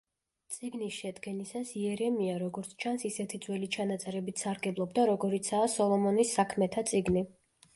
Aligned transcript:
წიგნის 0.53 0.95
შედგენისას 0.99 1.73
იერემია, 1.81 2.39
როგორც 2.43 2.71
ჩანს, 2.85 3.05
ისეთი 3.09 3.41
ძველი 3.45 3.69
ჩანაწერებით 3.77 4.43
სარგებლობდა, 4.45 5.05
როგორიცაა 5.11 5.69
„სოლომონის 5.75 6.33
საქმეთა 6.41 6.87
წიგნი“. 6.93 7.25